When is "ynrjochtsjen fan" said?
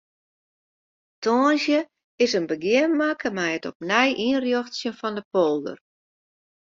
4.27-5.15